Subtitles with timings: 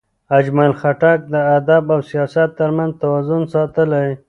[0.37, 4.07] اجمل خټک د ادب او سیاست ترمنځ توازن ساتلی.